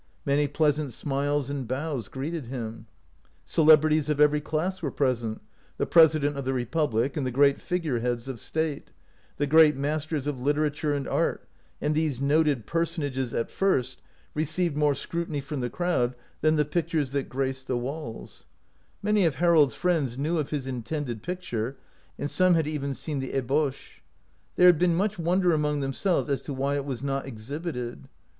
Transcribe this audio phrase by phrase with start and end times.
[0.25, 2.87] Many pleasant smiles and bows greeted him.
[3.45, 5.43] Celebrities of every class were present—
[5.77, 8.91] the President of the republic and the great fig ureheads of state;
[9.37, 11.47] the great masters of literature and art—
[11.81, 14.01] and these noted person ages at first
[14.33, 18.07] received more scrutiny from the crowd than the pictures that graced the 184 OUT OF
[18.07, 18.45] BOHEMIA walls.
[19.03, 21.77] Many of Harold's friends knew of his intended picture,
[22.17, 24.01] and some had even seen the ebauche.
[24.55, 28.07] There had been much wonder among themselves as to why it was not exhibited.